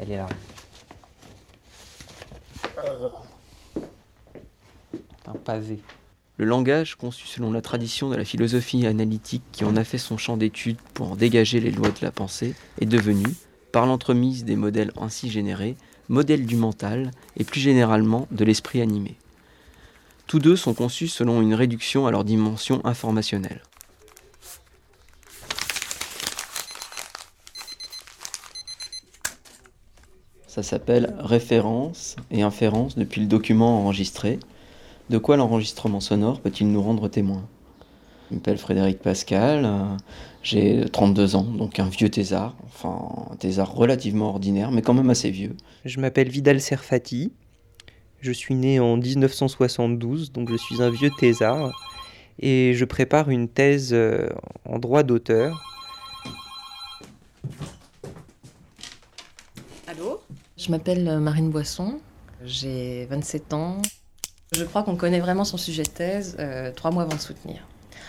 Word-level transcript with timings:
elle 0.00 0.10
est 0.10 0.16
là. 0.16 0.28
Un 5.26 5.32
pavé. 5.32 5.80
Le 6.38 6.44
langage, 6.44 6.96
conçu 6.96 7.26
selon 7.26 7.50
la 7.50 7.62
tradition 7.62 8.10
de 8.10 8.16
la 8.16 8.24
philosophie 8.24 8.86
analytique 8.86 9.42
qui 9.52 9.64
en 9.64 9.76
a 9.76 9.84
fait 9.84 9.98
son 9.98 10.18
champ 10.18 10.36
d'étude 10.36 10.76
pour 10.92 11.12
en 11.12 11.16
dégager 11.16 11.60
les 11.60 11.70
lois 11.70 11.88
de 11.88 12.02
la 12.02 12.10
pensée, 12.10 12.54
est 12.80 12.86
devenu, 12.86 13.24
par 13.72 13.86
l'entremise 13.86 14.44
des 14.44 14.56
modèles 14.56 14.92
ainsi 15.00 15.30
générés, 15.30 15.76
modèle 16.08 16.44
du 16.44 16.56
mental 16.56 17.10
et 17.36 17.44
plus 17.44 17.60
généralement 17.60 18.28
de 18.30 18.44
l'esprit 18.44 18.82
animé. 18.82 19.16
Tous 20.26 20.38
deux 20.38 20.56
sont 20.56 20.74
conçus 20.74 21.08
selon 21.08 21.40
une 21.40 21.54
réduction 21.54 22.06
à 22.06 22.10
leur 22.10 22.24
dimension 22.24 22.84
informationnelle. 22.84 23.62
Ça 30.56 30.62
s'appelle 30.62 31.12
référence 31.18 32.16
et 32.30 32.40
inférence 32.40 32.96
depuis 32.96 33.20
le 33.20 33.26
document 33.26 33.80
enregistré. 33.82 34.38
De 35.10 35.18
quoi 35.18 35.36
l'enregistrement 35.36 36.00
sonore 36.00 36.40
peut-il 36.40 36.72
nous 36.72 36.80
rendre 36.80 37.08
témoin 37.08 37.46
Je 38.30 38.36
m'appelle 38.36 38.56
Frédéric 38.56 39.00
Pascal, 39.00 39.66
euh, 39.66 39.84
j'ai 40.42 40.86
32 40.86 41.36
ans, 41.36 41.42
donc 41.42 41.78
un 41.78 41.90
vieux 41.90 42.08
thésard, 42.08 42.56
enfin 42.64 43.26
un 43.32 43.36
thésard 43.36 43.74
relativement 43.74 44.30
ordinaire, 44.30 44.70
mais 44.70 44.80
quand 44.80 44.94
même 44.94 45.10
assez 45.10 45.30
vieux. 45.30 45.54
Je 45.84 46.00
m'appelle 46.00 46.30
Vidal 46.30 46.58
Serfati, 46.58 47.32
je 48.22 48.32
suis 48.32 48.54
né 48.54 48.80
en 48.80 48.96
1972, 48.96 50.32
donc 50.32 50.50
je 50.50 50.56
suis 50.56 50.80
un 50.80 50.88
vieux 50.88 51.10
thésard, 51.18 51.70
et 52.40 52.72
je 52.72 52.84
prépare 52.86 53.28
une 53.28 53.48
thèse 53.48 53.90
euh, 53.92 54.30
en 54.64 54.78
droit 54.78 55.02
d'auteur. 55.02 55.75
Je 60.56 60.70
m'appelle 60.70 61.06
euh, 61.08 61.18
Marine 61.18 61.50
Boisson, 61.50 62.00
j'ai 62.44 63.06
27 63.06 63.52
ans. 63.52 63.82
Je 64.52 64.64
crois 64.64 64.82
qu'on 64.82 64.96
connaît 64.96 65.20
vraiment 65.20 65.44
son 65.44 65.56
sujet 65.56 65.82
de 65.82 65.88
thèse 65.88 66.36
euh, 66.38 66.70
trois 66.72 66.90
mois 66.90 67.02
avant 67.02 67.16
de 67.16 67.20
soutenir. 67.20 67.66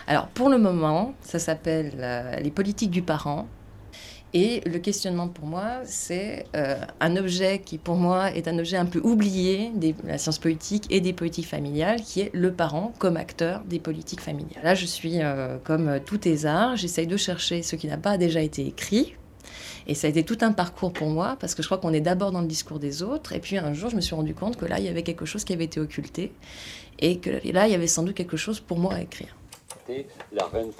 Alors 0.08 0.28
pour 0.28 0.50
le 0.50 0.58
moment, 0.58 1.14
ça 1.22 1.40
s'appelle 1.40 2.40
Les 2.42 2.52
politiques 2.52 2.92
du 2.92 3.02
parent. 3.02 3.48
Et 4.34 4.62
le 4.66 4.78
questionnement 4.80 5.30
pour 5.30 5.46
moi, 5.46 5.82
c'est 5.86 6.46
euh, 6.56 6.76
un 7.00 7.16
objet 7.16 7.60
qui 7.60 7.78
pour 7.78 7.96
moi 7.96 8.32
est 8.32 8.48
un 8.48 8.60
objet 8.60 8.76
un 8.76 8.86
peu 8.86 9.00
oublié 9.00 9.72
de 9.74 9.94
la 10.04 10.18
science 10.18 10.38
politique 10.38 10.86
et 10.90 11.00
des 11.00 11.14
politiques 11.14 11.48
familiales, 11.48 12.02
qui 12.02 12.22
est 12.22 12.32
le 12.34 12.52
parent 12.52 12.94
comme 13.00 13.16
acteur 13.16 13.64
des 13.66 13.80
politiques 13.80 14.20
familiales. 14.20 14.64
Là, 14.64 14.76
je 14.76 14.86
suis 14.86 15.22
euh, 15.22 15.58
comme 15.64 16.00
tous 16.06 16.18
tes 16.18 16.38
j'essaye 16.76 17.08
de 17.08 17.18
chercher 17.18 17.64
ce 17.64 17.76
qui 17.78 17.88
n'a 17.88 17.98
pas 17.98 18.18
déjà 18.18 18.42
été 18.42 18.68
écrit. 18.68 19.16
Et 19.88 19.96
ça 19.96 20.08
a 20.08 20.10
été 20.10 20.24
tout 20.24 20.38
un 20.42 20.52
parcours 20.52 20.92
pour 20.94 21.10
moi, 21.10 21.38
parce 21.40 21.56
que 21.56 21.62
je 21.62 21.68
crois 21.68 21.78
qu'on 21.78 21.94
est 21.94 22.02
d'abord 22.02 22.32
dans 22.32 22.42
le 22.42 22.48
discours 22.48 22.80
des 22.80 23.04
autres. 23.04 23.34
Et 23.34 23.40
puis 23.40 23.58
un 23.58 23.74
jour, 23.74 23.90
je 23.90 23.96
me 23.96 24.02
suis 24.02 24.16
rendu 24.16 24.34
compte 24.34 24.58
que 24.58 24.66
là, 24.66 24.80
il 24.80 24.86
y 24.86 24.90
avait 24.90 25.04
quelque 25.04 25.26
chose 25.26 25.44
qui 25.44 25.54
avait 25.54 25.66
été 25.66 25.80
occulté. 25.80 26.32
Et 27.00 27.18
que 27.20 27.30
là, 27.52 27.68
il 27.68 27.72
y 27.72 27.76
avait 27.76 27.88
sans 27.88 28.04
doute 28.04 28.16
quelque 28.16 28.38
chose 28.38 28.60
pour 28.60 28.80
moi 28.80 28.96
à 28.96 29.02
écrire. 29.02 29.36
La 30.34 30.46
reine 30.48 30.72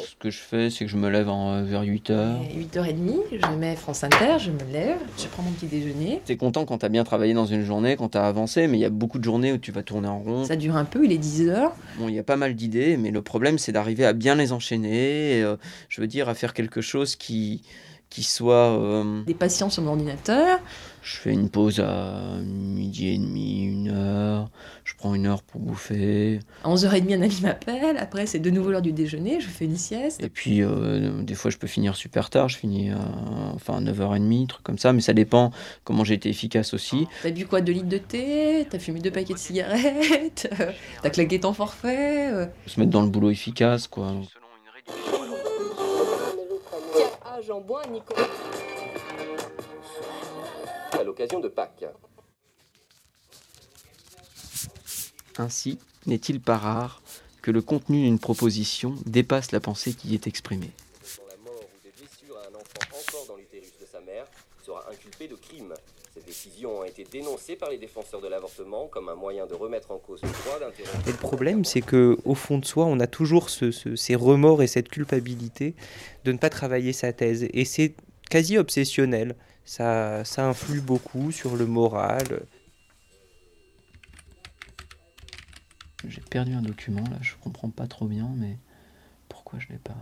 Ce 0.00 0.14
que 0.18 0.30
je 0.30 0.38
fais, 0.38 0.70
c'est 0.70 0.84
que 0.84 0.90
je 0.90 0.96
me 0.96 1.08
lève 1.08 1.28
en, 1.28 1.62
vers 1.62 1.84
8h. 1.84 2.38
8h30, 2.56 3.20
je 3.32 3.56
mets 3.56 3.76
France 3.76 4.04
Inter, 4.04 4.38
je 4.38 4.50
me 4.50 4.72
lève, 4.72 4.98
je 5.18 5.26
prends 5.26 5.42
mon 5.42 5.52
petit 5.52 5.66
déjeuner. 5.66 6.20
T'es 6.24 6.36
content 6.36 6.64
quand 6.64 6.78
t'as 6.78 6.88
bien 6.88 7.04
travaillé 7.04 7.34
dans 7.34 7.46
une 7.46 7.64
journée, 7.64 7.96
quand 7.96 8.10
t'as 8.10 8.26
avancé, 8.26 8.66
mais 8.66 8.78
il 8.78 8.80
y 8.80 8.84
a 8.84 8.90
beaucoup 8.90 9.18
de 9.18 9.24
journées 9.24 9.52
où 9.52 9.58
tu 9.58 9.72
vas 9.72 9.82
tourner 9.82 10.08
en 10.08 10.20
rond. 10.20 10.44
Ça 10.44 10.56
dure 10.56 10.76
un 10.76 10.84
peu, 10.84 11.04
il 11.04 11.12
est 11.12 11.22
10h. 11.22 11.70
Bon, 11.98 12.08
il 12.08 12.14
y 12.14 12.18
a 12.18 12.24
pas 12.24 12.36
mal 12.36 12.54
d'idées, 12.54 12.96
mais 12.96 13.10
le 13.10 13.22
problème, 13.22 13.58
c'est 13.58 13.72
d'arriver 13.72 14.04
à 14.04 14.12
bien 14.12 14.34
les 14.34 14.52
enchaîner, 14.52 15.42
euh, 15.42 15.56
je 15.88 16.00
veux 16.00 16.06
dire, 16.06 16.28
à 16.28 16.34
faire 16.34 16.54
quelque 16.54 16.80
chose 16.80 17.16
qui 17.16 17.62
qui 18.10 18.24
soit... 18.24 18.76
Euh, 18.78 19.22
Des 19.24 19.34
patients 19.34 19.70
sur 19.70 19.82
mon 19.82 19.90
ordinateur. 19.90 20.58
Je 21.02 21.16
fais 21.16 21.32
une 21.32 21.48
pause 21.48 21.80
à 21.80 22.36
midi 22.42 23.08
et 23.08 23.16
demi, 23.16 23.62
une 23.64 23.88
heure. 23.88 24.50
Je 24.84 24.92
prends 24.98 25.14
une 25.14 25.26
heure 25.26 25.42
pour 25.42 25.60
bouffer. 25.60 26.40
À 26.62 26.68
11h30, 26.68 27.14
un 27.16 27.22
ami 27.22 27.38
m'appelle. 27.40 27.96
Après, 27.96 28.26
c'est 28.26 28.38
de 28.38 28.50
nouveau 28.50 28.70
l'heure 28.70 28.82
du 28.82 28.92
déjeuner. 28.92 29.40
Je 29.40 29.48
fais 29.48 29.64
une 29.64 29.76
sieste. 29.76 30.22
Et 30.22 30.28
puis, 30.28 30.62
euh, 30.62 31.22
des 31.22 31.34
fois, 31.34 31.50
je 31.50 31.56
peux 31.56 31.66
finir 31.68 31.96
super 31.96 32.28
tard. 32.28 32.50
Je 32.50 32.58
finis 32.58 32.90
à, 32.90 32.98
enfin, 33.54 33.80
9h30, 33.80 34.48
truc 34.48 34.62
comme 34.62 34.78
ça. 34.78 34.92
Mais 34.92 35.00
ça 35.00 35.14
dépend 35.14 35.52
comment 35.84 36.04
j'ai 36.04 36.14
été 36.14 36.28
efficace 36.28 36.74
aussi. 36.74 37.06
T'as 37.22 37.30
bu 37.30 37.46
quoi? 37.46 37.62
2 37.62 37.72
litres 37.72 37.88
de 37.88 37.98
thé? 37.98 38.66
T'as 38.68 38.78
fumé 38.78 39.00
deux 39.00 39.10
paquets 39.10 39.34
de 39.34 39.38
cigarettes? 39.38 40.52
T'as 41.02 41.10
claqué 41.10 41.40
ton 41.40 41.54
forfait? 41.54 42.48
Se 42.66 42.78
mettre 42.78 42.90
dans 42.90 43.02
le 43.02 43.08
boulot 43.08 43.30
efficace, 43.30 43.86
quoi. 43.88 44.12
À 50.92 51.02
l'occasion 51.02 51.40
de 51.40 51.48
Pâques. 51.48 51.86
Ainsi, 55.38 55.78
n'est-il 56.04 56.42
pas 56.42 56.58
rare 56.58 57.00
que 57.40 57.50
le 57.50 57.62
contenu 57.62 58.02
d'une 58.02 58.18
proposition 58.18 58.94
dépasse 59.06 59.52
la 59.52 59.60
pensée 59.60 59.94
qui 59.94 60.08
y 60.08 60.14
est 60.14 60.26
exprimée? 60.26 60.72
La 61.30 61.36
mort 61.38 61.54
ou 61.62 61.82
des 61.82 61.92
blessures 61.92 62.36
à 62.36 62.42
un 62.42 62.54
enfant 62.54 62.98
encore 63.08 63.26
dans 63.28 63.36
l'utérus 63.36 63.72
de 63.80 63.86
sa 63.86 64.00
mère 64.00 64.26
sera 64.62 64.84
inculpé 64.90 65.26
de 65.26 65.36
crime. 65.36 65.72
Ces 66.12 66.22
décisions 66.22 66.80
ont 66.80 66.84
été 66.84 67.04
dénoncées 67.04 67.54
par 67.54 67.70
les 67.70 67.78
défenseurs 67.78 68.20
de 68.20 68.26
l'avortement 68.26 68.88
comme 68.88 69.08
un 69.08 69.14
moyen 69.14 69.46
de 69.46 69.54
remettre 69.54 69.92
en 69.92 69.98
cause 69.98 70.20
le 70.22 70.28
droit 70.28 70.58
d'interrompre. 70.58 71.08
Et 71.08 71.12
le 71.12 71.16
problème, 71.16 71.64
c'est 71.64 71.82
que 71.82 72.18
au 72.24 72.34
fond 72.34 72.58
de 72.58 72.64
soi, 72.64 72.84
on 72.86 72.98
a 72.98 73.06
toujours 73.06 73.48
ce, 73.48 73.70
ce, 73.70 73.94
ces 73.94 74.16
remords 74.16 74.60
et 74.60 74.66
cette 74.66 74.88
culpabilité 74.88 75.76
de 76.24 76.32
ne 76.32 76.38
pas 76.38 76.50
travailler 76.50 76.92
sa 76.92 77.12
thèse. 77.12 77.46
Et 77.52 77.64
c'est 77.64 77.94
quasi 78.28 78.58
obsessionnel. 78.58 79.36
Ça, 79.64 80.24
ça 80.24 80.46
influe 80.48 80.80
beaucoup 80.80 81.30
sur 81.30 81.54
le 81.54 81.66
moral. 81.66 82.42
J'ai 86.08 86.22
perdu 86.22 86.54
un 86.54 86.62
document 86.62 87.04
là, 87.04 87.18
je 87.20 87.34
comprends 87.40 87.70
pas 87.70 87.86
trop 87.86 88.06
bien, 88.06 88.32
mais 88.36 88.58
pourquoi 89.28 89.60
je 89.60 89.68
l'ai 89.68 89.78
pas? 89.78 89.94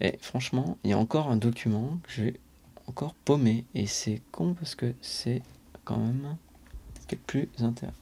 Et 0.00 0.16
franchement, 0.22 0.78
il 0.84 0.90
y 0.90 0.92
a 0.94 0.98
encore 0.98 1.28
un 1.28 1.36
document 1.36 1.98
que 2.04 2.12
j'ai 2.12 2.40
encore 2.92 3.14
paumé. 3.14 3.64
Et 3.74 3.86
c'est 3.86 4.20
con 4.32 4.52
parce 4.52 4.74
que 4.74 4.92
c'est 5.00 5.40
quand 5.84 5.96
même 5.96 6.36
ce 7.00 7.06
qui 7.06 7.14
est 7.14 7.18
plus 7.18 7.48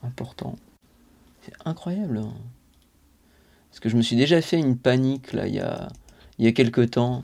important. 0.03 0.57
C'est 1.41 1.53
incroyable. 1.63 2.17
Hein. 2.17 2.33
Parce 3.69 3.79
que 3.79 3.87
je 3.87 3.95
me 3.95 4.01
suis 4.01 4.17
déjà 4.17 4.41
fait 4.41 4.59
une 4.59 4.77
panique 4.77 5.31
là 5.31 5.47
il 5.47 5.55
y 5.55 5.59
a, 5.61 5.87
y 6.39 6.47
a 6.47 6.51
quelques 6.51 6.91
temps 6.91 7.23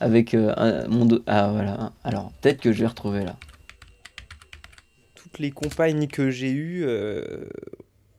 avec 0.00 0.34
euh, 0.34 0.52
un, 0.56 0.88
mon 0.88 1.08
Ah 1.28 1.52
voilà. 1.52 1.92
Alors 2.02 2.32
peut-être 2.40 2.60
que 2.60 2.72
je 2.72 2.80
vais 2.80 2.88
retrouver 2.88 3.24
là. 3.24 3.36
Toutes 5.14 5.38
les 5.38 5.52
compagnes 5.52 6.08
que 6.08 6.30
j'ai 6.30 6.50
eues 6.50 6.84
euh, 6.84 7.48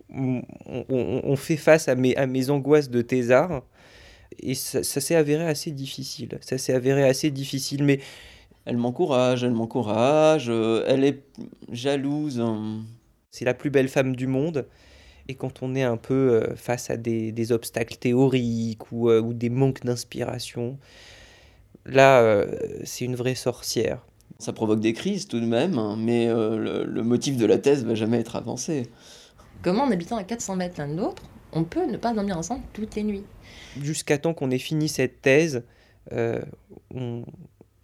ont, 0.10 1.36
fait 1.36 1.58
face 1.58 1.90
à 1.90 1.96
mes, 1.96 2.16
à 2.16 2.28
mes 2.28 2.50
angoisses 2.50 2.90
de 2.90 3.02
thésard. 3.02 3.64
Et 4.42 4.56
ça 4.56 4.84
s'est 4.84 5.16
avéré 5.16 5.46
assez 5.46 5.72
difficile. 5.72 6.38
Ça 6.40 6.58
s'est 6.58 6.74
avéré 6.74 7.04
assez 7.04 7.30
difficile. 7.30 7.84
Mais 7.84 8.00
elle 8.66 8.78
m'encourage, 8.78 9.44
elle 9.44 9.54
m'encourage, 9.54 10.48
euh, 10.50 10.84
elle 10.88 11.04
est 11.04 11.24
jalouse. 11.72 12.44
C'est 13.32 13.46
la 13.46 13.54
plus 13.54 13.70
belle 13.70 13.90
femme 13.90 14.16
du 14.16 14.28
monde. 14.28 14.68
Et 15.28 15.36
quand 15.36 15.62
on 15.62 15.76
est 15.76 15.84
un 15.84 15.98
peu 15.98 16.14
euh, 16.14 16.56
face 16.56 16.90
à 16.90 16.98
des, 16.98 17.52
obstacles 17.52 17.98
théoriques 17.98 18.92
ou, 18.92 19.10
euh, 19.10 19.22
ou 19.22 19.34
des 19.34 19.50
manques 19.50 19.84
d'inspiration, 19.84 20.78
là, 21.86 22.46
c'est 22.84 23.06
une 23.06 23.16
vraie 23.16 23.36
sorcière. 23.36 24.06
Ça 24.38 24.54
provoque 24.54 24.80
des 24.80 24.94
crises 24.94 25.28
tout 25.28 25.40
de 25.40 25.46
même, 25.46 25.78
hein, 25.78 25.96
mais 25.98 26.28
le, 26.28 26.86
le, 26.86 27.04
motif 27.04 27.38
de 27.38 27.46
la 27.46 27.58
thèse 27.58 27.84
va 27.84 27.96
jamais 27.96 28.20
être 28.20 28.36
avancé. 28.36 28.88
Comment, 29.64 29.84
en 29.84 29.92
habitant 29.92 30.18
à 30.18 30.24
400 30.24 30.56
mètres 30.56 30.76
l'un 30.78 30.88
de 30.88 30.96
l'autre, 30.96 31.24
on 31.52 31.64
peut 31.64 31.86
ne 31.86 31.98
pas 31.98 32.14
dormir 32.14 32.38
ensemble 32.38 32.64
toutes 32.72 32.96
les 32.96 33.04
nuits 33.04 33.24
Jusqu'à 33.82 34.18
temps 34.18 34.34
qu'on 34.34 34.52
ait 34.52 34.60
fini 34.60 34.88
cette 34.88 35.22
thèse, 35.22 35.64
on, 36.12 37.24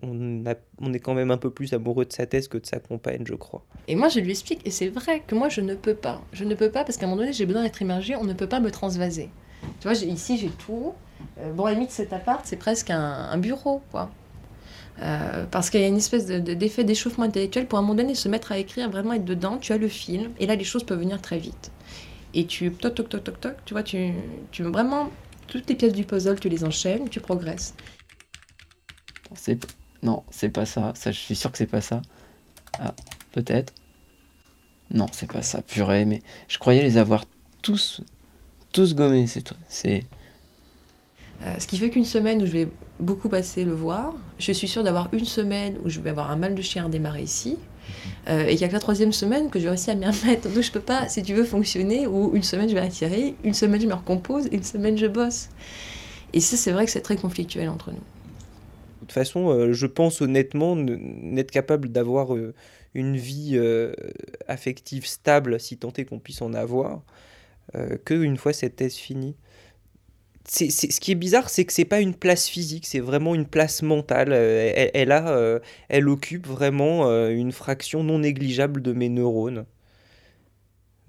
on, 0.02 0.35
est 0.46 1.00
quand 1.00 1.14
même 1.14 1.32
un 1.32 1.38
peu 1.38 1.50
plus 1.50 1.74
amoureux 1.74 2.06
de 2.06 2.14
sa 2.14 2.26
thèse 2.26 2.48
que 2.48 2.58
de 2.58 2.66
sa 2.66 2.80
compagne, 2.80 3.24
je 3.26 3.36
crois. 3.36 3.64
Et 3.88 3.96
moi, 3.96 4.10
je 4.10 4.20
lui 4.20 4.32
explique, 4.32 4.66
et 4.66 4.72
c'est 4.72 4.90
vrai 4.90 5.24
que 5.26 5.36
moi, 5.36 5.50
je 5.50 5.62
ne 5.62 5.76
peux 5.76 5.96
pas. 5.96 6.22
Je 6.34 6.44
ne 6.44 6.56
peux 6.56 6.70
pas 6.70 6.84
parce 6.84 6.98
qu'à 6.98 7.06
un 7.06 7.10
moment 7.10 7.22
donné, 7.22 7.34
j'ai 7.34 7.46
besoin 7.46 7.64
d'être 7.64 7.82
immergé, 7.82 8.16
on 8.16 8.24
ne 8.24 8.34
peut 8.34 8.48
pas 8.48 8.60
me 8.60 8.72
transvaser. 8.72 9.30
Tu 9.80 9.88
vois, 9.88 9.94
ici, 9.94 10.38
j'ai 10.38 10.50
tout. 10.50 10.94
Euh, 11.40 11.54
bon, 11.54 11.66
à 11.66 11.70
la 11.70 11.76
limite, 11.76 11.92
cet 11.92 12.14
appart, 12.14 12.42
c'est 12.46 12.58
presque 12.58 12.90
un, 12.90 13.38
bureau, 13.38 13.82
quoi. 13.92 14.12
Euh, 15.02 15.46
parce 15.52 15.70
qu'il 15.70 15.82
y 15.82 15.84
a 15.84 15.88
une 15.88 15.98
espèce 15.98 16.26
d'effet 16.26 16.86
d'échauffement 16.86 17.26
intellectuel 17.26 17.68
pour 17.68 17.78
à 17.78 17.82
un 17.82 17.84
moment 17.84 17.96
donné 17.96 18.16
se 18.16 18.30
mettre 18.30 18.54
à 18.54 18.58
écrire, 18.58 18.90
vraiment 18.90 19.12
être 19.12 19.26
dedans, 19.26 19.58
tu 19.58 19.74
as 19.74 19.78
le 19.78 19.90
film, 19.90 20.32
et 20.40 20.46
là 20.46 20.56
les 20.56 20.64
choses 20.64 20.86
peuvent 20.86 21.00
venir 21.00 21.22
très 21.22 21.38
vite. 21.38 21.72
Et 22.34 22.46
tu 22.46 22.72
toc 22.72 22.96
toc 22.96 23.10
toc 23.10 23.24
toc 23.26 23.42
toc, 23.42 23.56
tu 23.66 23.74
vois, 23.74 23.84
tu, 23.84 24.14
tu 24.52 24.64
vraiment 24.64 25.10
toutes 25.48 25.68
les 25.68 25.76
pièces 25.76 25.92
du 25.92 26.06
puzzle, 26.06 26.40
tu 26.40 26.48
les 26.48 26.64
enchaînes, 26.64 27.10
tu 27.10 27.20
progresses. 27.20 27.76
C'est 29.34 29.68
non, 30.06 30.24
c'est 30.30 30.50
pas 30.50 30.66
ça. 30.68 30.94
Je 31.04 31.12
suis 31.12 31.36
sûr 31.36 31.52
que 31.52 31.58
c'est 31.58 31.66
pas 31.66 31.82
ça. 31.82 32.02
Ah, 32.80 32.94
peut-être. 33.32 33.74
Non, 34.92 35.08
c'est 35.12 35.30
pas 35.30 35.42
ça. 35.42 35.64
Purée, 35.64 36.06
mais 36.06 36.22
je 36.48 36.60
croyais 36.60 36.84
les 36.84 36.98
avoir 36.98 37.26
tous, 37.64 38.02
tous 38.72 38.94
gommés. 38.94 39.26
C'est. 39.68 40.06
Euh, 41.42 41.56
ce 41.60 41.66
qui 41.66 41.78
fait 41.80 41.90
qu'une 41.90 42.06
semaine 42.06 42.42
où 42.44 42.46
je 42.46 42.52
vais 42.52 42.68
beaucoup 43.00 43.30
passer 43.30 43.66
le 43.66 43.74
voir, 43.74 44.14
je 44.38 44.52
suis 44.52 44.68
sûre 44.68 44.84
d'avoir 44.84 45.10
une 45.12 45.26
semaine 45.26 45.76
où 45.84 45.90
je 45.90 46.00
vais 46.00 46.12
avoir 46.12 46.30
un 46.30 46.36
mal 46.36 46.54
de 46.54 46.62
chien 46.62 46.86
à 46.86 46.90
démarrer 46.90 47.24
ici. 47.24 47.58
Euh, 48.30 48.46
et 48.46 48.50
qu'il 48.50 48.60
n'y 48.60 48.64
a 48.66 48.68
que 48.68 48.74
la 48.74 48.80
troisième 48.80 49.12
semaine 49.12 49.50
que 49.50 49.60
je 49.60 49.68
réussis 49.68 49.90
à 49.90 49.96
m'y 49.96 50.06
remettre. 50.06 50.50
Donc 50.50 50.62
je 50.62 50.72
peux 50.72 50.80
pas, 50.80 51.10
si 51.10 51.24
tu 51.24 51.34
veux, 51.34 51.46
fonctionner 51.46 52.06
où 52.06 52.36
une 52.36 52.44
semaine 52.44 52.70
je 52.70 52.76
vais 52.76 52.82
retirer, 52.82 53.36
une 53.44 53.56
semaine 53.56 53.82
je 53.82 53.88
me 53.88 53.94
recompose, 53.94 54.48
une 54.52 54.64
semaine 54.64 54.98
je 54.98 55.08
bosse. 55.08 55.50
Et 56.34 56.42
ça, 56.42 56.58
c'est 56.58 56.72
vrai 56.72 56.86
que 56.86 56.92
c'est 56.92 57.02
très 57.02 57.16
conflictuel 57.16 57.70
entre 57.70 57.92
nous. 57.92 58.04
Toute 59.06 59.12
façon, 59.12 59.50
euh, 59.52 59.72
je 59.72 59.86
pense 59.86 60.20
honnêtement 60.22 60.76
n'être 60.76 61.52
capable 61.52 61.90
d'avoir 61.90 62.34
euh, 62.34 62.56
une 62.96 63.16
vie 63.18 63.52
euh, 63.54 63.94
affective 64.48 65.06
stable, 65.06 65.60
si 65.60 65.78
tant 65.78 65.94
est 65.94 66.06
qu'on 66.06 66.18
puisse 66.18 66.42
en 66.42 66.56
avoir, 66.56 67.04
euh, 67.76 67.98
que 68.04 68.16
une 68.16 68.36
fois 68.36 68.52
cette 68.52 68.78
thèse 68.78 68.96
finie. 68.96 69.36
Ce 70.48 71.00
qui 71.00 71.12
est 71.12 71.16
bizarre, 71.16 71.50
c'est 71.52 71.66
que 71.66 71.74
c'est 71.74 71.86
pas 71.86 72.02
une 72.02 72.16
place 72.16 72.48
physique, 72.48 72.88
c'est 72.88 73.00
vraiment 73.00 73.36
une 73.36 73.46
place 73.46 73.84
mentale. 73.84 74.34
Elle, 74.34 75.62
elle 75.90 76.10
occupe 76.10 76.48
vraiment 76.48 77.08
une 77.28 77.52
fraction 77.52 78.04
non 78.04 78.20
négligeable 78.20 78.82
de 78.82 78.94
mes 78.94 79.10
neurones, 79.10 79.66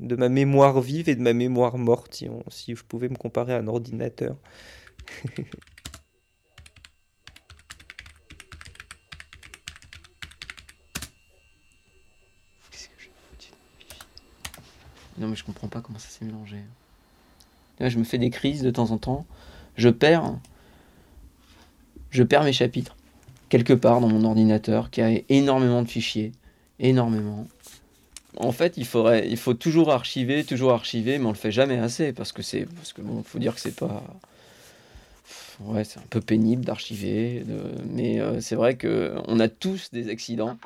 de 0.01 0.17
ma 0.17 0.29
mémoire 0.29 0.81
vive 0.83 1.09
et 1.09 1.15
de 1.15 1.23
ma 1.23 1.33
mémoire 1.33 1.79
morte, 1.79 2.25
si 2.49 2.75
je 2.75 2.85
pouvais 2.85 3.09
me 3.09 3.17
comparer 3.17 3.55
à 3.55 3.59
un 3.59 3.69
ordinateur. 3.69 4.37
Qu'est-ce 12.71 12.89
que 12.89 12.95
j'ai 12.99 13.11
foutu 13.11 13.51
dans 13.51 13.57
le 13.57 13.87
wifi 13.87 14.01
Non, 15.19 15.29
mais 15.29 15.37
je 15.37 15.45
comprends 15.45 15.69
pas 15.69 15.81
comment 15.81 15.99
ça 15.99 16.09
s'est 16.09 16.25
mélangé. 16.25 16.59
Je 17.81 17.99
me 17.99 18.05
fais 18.05 18.19
des 18.19 18.31
crises 18.31 18.63
de 18.63 18.71
temps 18.71 18.91
en 18.91 18.99
temps. 18.99 19.27
Je 19.77 19.89
perds. 19.89 20.35
Je 22.11 22.23
perds 22.23 22.45
mes 22.45 22.53
chapitres. 22.53 22.97
Quelque 23.49 23.73
part 23.73 24.01
dans 24.01 24.09
mon 24.09 24.25
ordinateur 24.25 24.91
qui 24.91 25.03
a 25.03 25.11
énormément 25.29 25.83
de 25.83 25.89
fichiers. 25.89 26.33
Énormément. 26.79 27.47
En 28.39 28.53
fait, 28.53 28.77
il, 28.77 28.85
faut 28.85 29.55
toujours 29.55 29.93
archiver, 29.93 30.45
toujours 30.45 30.73
archiver, 30.73 31.19
mais 31.19 31.25
on 31.27 31.31
le 31.31 31.37
fait 31.37 31.53
jamais 31.53 31.79
assez 31.79 32.13
parce 32.13 32.33
que 32.33 32.43
c'est. 32.43 32.67
Parce 32.67 32.93
que 32.93 33.01
bon, 33.01 33.23
faut 33.23 33.39
dire 33.39 33.55
que 33.55 33.61
c'est 33.61 33.77
pas. 33.77 34.03
Ouais, 35.61 35.85
c'est 35.85 35.99
un 35.99 36.05
peu 36.11 36.21
pénible 36.21 36.65
d'archiver, 36.65 37.43
mais 37.89 38.21
euh, 38.21 38.43
c'est 38.43 38.57
vrai 38.57 38.77
que 38.77 39.15
on 39.27 39.41
a 39.41 39.49
tous 39.49 39.91
des 39.91 40.11
accidents. 40.11 40.53
1.2 40.53 40.57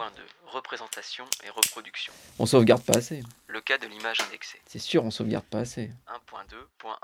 représentation 0.50 1.25
et 1.44 1.50
reproduction. 1.50 2.12
On 2.38 2.47
sauvegarde 2.47 2.82
pas 2.82 2.99
assez. 2.99 3.23
Le 3.47 3.61
cas 3.61 3.79
de 3.79 3.87
l'image 3.87 4.20
indexée. 4.20 4.61
C'est 4.67 4.79
sûr, 4.79 5.05
on 5.05 5.11
sauvegarde 5.11 5.44
pas 5.47 5.61
assez. 5.61 5.91
1.2.1 6.08 6.94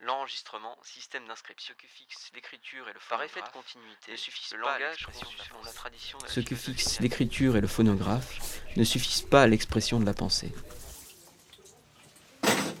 L'enregistrement, 0.00 0.76
système 0.84 1.26
d'inscription. 1.26 1.74
Ce 1.76 1.82
que 1.82 1.88
fixe 1.88 2.30
l'écriture 2.32 2.88
et 2.88 2.92
le 2.92 3.00
Par 3.10 3.20
effet 3.24 3.40
de 3.40 3.48
continuité, 3.48 4.12
ne 4.12 4.16
suffisent 4.16 4.52
le 4.54 4.60
langage 4.60 5.04
constituant 5.04 5.56
la 5.64 5.72
tradition 5.72 6.18
Ce 6.28 6.38
que 6.40 6.54
fixe 6.54 7.00
l'écriture 7.00 7.56
et 7.56 7.60
le 7.60 7.66
phonographe 7.66 8.62
ne 8.76 8.84
suffisent 8.84 9.22
pas 9.22 9.42
à 9.42 9.46
l'expression 9.48 9.98
de 9.98 10.06
la 10.06 10.14
pensée. 10.14 10.52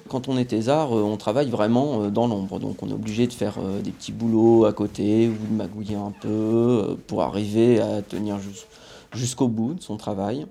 Quand 0.08 0.28
on 0.28 0.38
est 0.38 0.46
thésard, 0.46 0.96
euh, 0.96 1.02
on 1.02 1.16
travaille 1.18 1.50
vraiment 1.50 2.02
euh, 2.04 2.08
dans 2.10 2.26
l'ombre, 2.28 2.58
donc 2.60 2.82
on 2.82 2.88
est 2.88 2.94
obligé 2.94 3.26
de 3.26 3.32
faire 3.32 3.58
euh, 3.58 3.80
des 3.80 3.90
petits 3.90 4.12
boulots 4.12 4.64
à 4.64 4.72
côté 4.72 5.28
ou 5.28 5.34
de 5.36 5.52
magouiller 5.52 5.96
un 5.96 6.12
peu 6.12 6.96
pour 7.08 7.22
arriver 7.22 7.78
à 7.80 8.00
tenir 8.00 8.38
jus- 8.38 8.64
jusqu'au 9.12 9.48
bout 9.48 9.74
de 9.74 9.82
son 9.82 9.96
travail. 9.96 10.46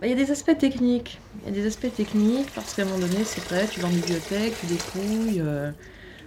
Bah, 0.00 0.06
Il 0.06 0.10
y 0.10 0.12
a 0.12 0.16
des 0.16 0.30
aspects 0.30 0.56
techniques. 0.56 1.18
Il 1.42 1.48
y 1.48 1.52
a 1.52 1.54
des 1.60 1.66
aspects 1.66 1.92
techniques 1.94 2.50
parce 2.54 2.74
qu'à 2.74 2.82
un 2.82 2.84
moment 2.86 2.98
donné, 3.00 3.24
c'est 3.24 3.42
vrai, 3.44 3.66
tu 3.70 3.80
vas 3.80 3.88
en 3.88 3.92
bibliothèque, 3.92 4.54
tu 4.60 4.66
dépouilles. 4.66 5.40
euh, 5.40 5.70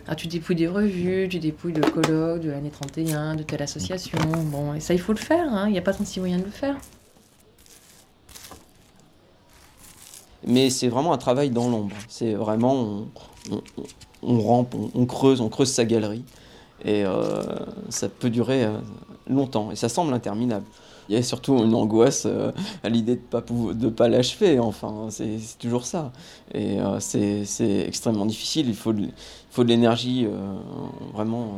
ah, 0.08 0.16
tu 0.16 0.28
dépouilles 0.28 0.56
des 0.56 0.68
revues, 0.68 1.28
tu 1.30 1.40
dépouilles 1.40 1.74
de 1.74 1.82
colloques, 1.88 2.42
de 2.42 2.50
l'année 2.50 2.72
31, 2.72 3.36
de 3.36 3.44
telle 3.44 3.62
association. 3.62 4.18
Bon, 4.46 4.74
et 4.74 4.80
ça, 4.80 4.94
il 4.94 5.00
faut 5.00 5.14
le 5.14 5.20
faire. 5.20 5.48
hein. 5.54 5.68
Il 5.68 5.72
n'y 5.74 5.78
a 5.78 5.82
pas 5.84 5.94
36 5.94 6.20
moyens 6.20 6.42
de 6.42 6.46
le 6.48 6.52
faire. 6.52 6.76
Mais 10.46 10.70
c'est 10.72 10.88
vraiment 10.88 11.14
un 11.14 11.18
travail 11.18 11.52
dans 11.52 11.70
l'ombre. 11.70 11.96
C'est 12.08 12.34
vraiment, 12.34 12.74
on, 12.74 13.08
on- 13.52 13.62
on- 13.78 13.84
on 14.24 14.40
rampe, 14.42 14.74
on, 14.76 14.90
on 14.96 15.06
creuse, 15.06 15.40
on 15.40 15.50
creuse 15.50 15.72
sa 15.72 15.86
galerie. 15.86 16.24
Et 16.84 17.06
euh, 17.06 17.44
ça 17.90 18.10
peut 18.10 18.30
durer 18.30 18.66
euh, 18.66 18.78
longtemps. 19.30 19.72
Et 19.72 19.76
ça 19.76 19.90
semble 19.90 20.14
interminable. 20.14 20.66
Il 21.10 21.16
y 21.16 21.18
a 21.18 21.24
surtout 21.24 21.58
une 21.58 21.76
angoisse 21.76 22.24
euh, 22.26 22.52
à 22.84 22.90
l'idée 22.90 23.16
de 23.16 23.22
pas 23.22 23.42
pouvo- 23.42 23.74
de 23.74 23.90
pas 23.90 24.08
l'achever. 24.08 24.60
Enfin, 24.60 25.08
c'est 25.10 25.40
toujours 25.60 25.86
ça. 25.86 26.12
Et 26.54 26.80
euh, 26.80 27.00
c'est 27.00 27.86
extrêmement 27.88 28.26
difficile. 28.26 28.70
Il 28.70 28.76
faut 28.76 28.94
de, 28.94 29.08
faut 29.50 29.64
de 29.64 29.70
l'énergie 29.70 30.28
vraiment 31.14 31.54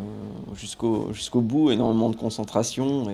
jusqu'au 0.55 1.09
jusqu'au 1.13 1.41
bout, 1.41 1.71
énormément 1.71 2.09
de 2.09 2.15
concentration. 2.15 3.05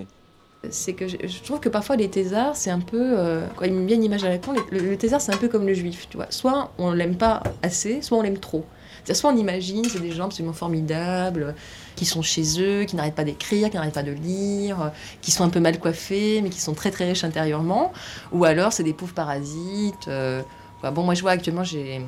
C'est 0.69 0.93
que 0.93 1.07
je, 1.07 1.15
trouve 1.41 1.61
que 1.61 1.69
parfois 1.69 1.95
les 1.95 2.09
thésards, 2.09 2.57
c'est 2.57 2.69
un 2.69 2.81
peu. 2.81 3.17
Euh, 3.17 3.47
quand 3.55 3.63
il 3.63 3.73
me 3.73 3.85
vient 3.85 3.95
une 3.95 4.03
image 4.03 4.25
à 4.25 4.29
la 4.29 4.35
le, 4.35 4.79
le 4.79 4.97
thésard, 4.97 5.21
c'est 5.21 5.33
un 5.33 5.37
peu 5.37 5.47
comme 5.47 5.65
le 5.65 5.73
juif, 5.73 6.07
tu 6.09 6.17
vois. 6.17 6.29
Soit 6.31 6.71
on 6.77 6.91
l'aime 6.91 7.15
pas 7.15 7.41
assez, 7.61 8.01
soit 8.01 8.17
on 8.17 8.21
l'aime 8.21 8.39
trop. 8.39 8.65
C'est-à-dire, 9.03 9.15
soit 9.15 9.31
on 9.31 9.37
imagine, 9.37 9.83
c'est 9.85 9.99
des 10.01 10.11
gens 10.11 10.25
absolument 10.25 10.53
formidables, 10.53 11.55
qui 11.95 12.05
sont 12.05 12.21
chez 12.21 12.43
eux, 12.61 12.85
qui 12.85 12.95
n'arrêtent 12.95 13.15
pas 13.15 13.23
d'écrire, 13.25 13.69
qui 13.69 13.75
n'arrêtent 13.75 13.93
pas 13.93 14.03
de 14.03 14.11
lire, 14.11 14.91
qui 15.21 15.31
sont 15.31 15.43
un 15.43 15.49
peu 15.49 15.59
mal 15.59 15.79
coiffés, 15.79 16.41
mais 16.41 16.49
qui 16.49 16.61
sont 16.61 16.73
très 16.73 16.91
très 16.91 17.05
riches 17.09 17.23
intérieurement. 17.23 17.91
Ou 18.31 18.45
alors, 18.45 18.71
c'est 18.73 18.83
des 18.83 18.93
pauvres 18.93 19.13
parasites. 19.13 20.07
euh, 20.07 20.41
bon, 20.81 21.03
moi, 21.03 21.13
je 21.13 21.21
vois 21.21 21.31
actuellement, 21.31 21.65
j'ai 21.65 22.01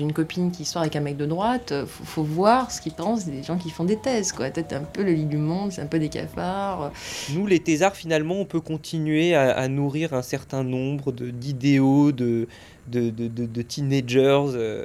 une 0.00 0.12
copine 0.12 0.50
qui 0.50 0.64
sort 0.64 0.82
avec 0.82 0.96
un 0.96 1.00
mec 1.00 1.16
de 1.16 1.24
droite. 1.26 1.72
Faut, 1.86 2.04
faut 2.04 2.22
voir 2.24 2.72
ce 2.72 2.80
qu'ils 2.80 2.94
pensent 2.94 3.26
des 3.26 3.44
gens 3.44 3.56
qui 3.58 3.70
font 3.70 3.84
des 3.84 3.96
thèses, 3.96 4.32
quoi. 4.32 4.50
Peut-être 4.50 4.72
un 4.72 4.80
peu 4.82 5.04
le 5.04 5.12
lit 5.12 5.24
du 5.26 5.36
monde, 5.36 5.70
c'est 5.70 5.80
un 5.82 5.86
peu 5.86 6.00
des 6.00 6.08
cafards. 6.08 6.90
Nous, 7.32 7.46
les 7.46 7.60
thésards, 7.60 7.94
finalement, 7.94 8.40
on 8.40 8.44
peut 8.44 8.60
continuer 8.60 9.36
à, 9.36 9.68
nourrir 9.68 10.14
un 10.14 10.22
certain 10.22 10.64
nombre 10.64 11.12
d'idéaux, 11.12 12.10
de, 12.10 12.48
de- 12.88 13.10
de 13.10 13.62
teenagers, 13.62 14.18
euh, 14.54 14.84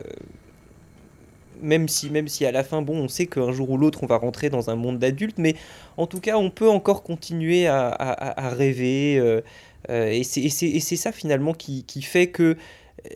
même, 1.63 1.87
si, 1.87 2.09
même 2.09 2.27
si 2.27 2.45
à 2.45 2.51
la 2.51 2.63
fin, 2.63 2.81
bon, 2.81 2.97
on 2.97 3.07
sait 3.07 3.25
qu'un 3.27 3.51
jour 3.51 3.69
ou 3.71 3.77
l'autre, 3.77 4.03
on 4.03 4.07
va 4.07 4.17
rentrer 4.17 4.49
dans 4.49 4.69
un 4.69 4.75
monde 4.75 4.99
d'adultes, 4.99 5.37
mais 5.39 5.55
en 5.97 6.07
tout 6.07 6.19
cas, 6.19 6.37
on 6.37 6.49
peut 6.49 6.69
encore 6.69 7.03
continuer 7.03 7.67
à, 7.67 8.49
rêver. 8.55 9.17
euh, 9.17 9.41
euh, 9.89 10.07
et 10.07 10.23
c'est 10.23 10.95
ça, 10.95 11.11
finalement, 11.11 11.53
qui, 11.53 11.83
fait 12.01 12.27
que 12.27 12.57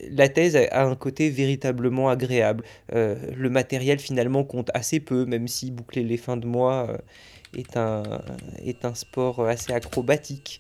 la 0.09 0.29
thèse 0.29 0.55
a 0.55 0.83
un 0.83 0.95
côté 0.95 1.29
véritablement 1.29 2.09
agréable. 2.09 2.63
Euh, 2.93 3.15
le 3.35 3.49
matériel, 3.49 3.99
finalement, 3.99 4.43
compte 4.43 4.69
assez 4.73 4.99
peu, 4.99 5.25
même 5.25 5.47
si 5.47 5.71
boucler 5.71 6.03
les 6.03 6.17
fins 6.17 6.37
de 6.37 6.45
mois 6.45 6.87
euh, 6.89 6.97
est 7.57 7.77
un, 7.77 8.03
est 8.65 8.85
un 8.85 8.93
sport 8.93 9.47
assez 9.47 9.71
acrobatique. 9.73 10.59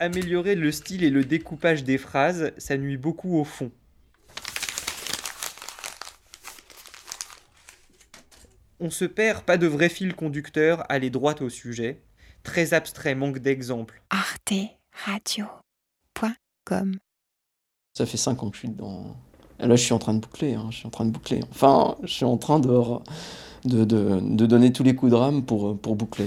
Améliorer 0.00 0.54
le 0.54 0.70
style 0.70 1.02
et 1.02 1.10
le 1.10 1.24
découpage 1.24 1.82
des 1.82 1.98
phrases, 1.98 2.52
ça 2.56 2.76
nuit 2.76 2.96
beaucoup 2.96 3.36
au 3.38 3.44
fond. 3.44 3.72
On 8.80 8.90
se 8.90 9.04
perd, 9.04 9.42
pas 9.44 9.56
de 9.56 9.66
vrai 9.66 9.88
fil 9.88 10.14
conducteur, 10.14 10.84
aller 10.90 11.10
droit 11.10 11.34
au 11.40 11.48
sujet. 11.48 12.02
Très 12.44 12.74
abstrait, 12.74 13.14
manque 13.16 13.38
d'exemples. 13.40 14.00
arteradio.com. 14.10 16.96
Ça 17.94 18.06
fait 18.06 18.16
5 18.16 18.42
ans 18.42 18.50
que 18.50 18.54
je 18.54 18.60
suis 18.60 18.68
dedans. 18.68 19.16
Là, 19.58 19.74
je 19.74 19.82
suis 19.82 19.92
en 19.92 19.98
train 19.98 20.14
de 20.14 20.20
boucler. 20.20 20.54
hein, 20.54 20.68
Je 20.70 20.76
suis 20.78 20.86
en 20.86 20.90
train 20.90 21.04
de 21.04 21.10
boucler. 21.10 21.40
Enfin, 21.50 21.96
je 22.04 22.12
suis 22.12 22.24
en 22.24 22.36
train 22.36 22.60
de, 22.60 22.68
de, 23.64 23.84
de, 23.84 24.20
de 24.22 24.46
donner 24.46 24.72
tous 24.72 24.84
les 24.84 24.94
coups 24.94 25.10
de 25.10 25.16
rame 25.16 25.44
pour, 25.44 25.76
pour 25.80 25.96
boucler. 25.96 26.26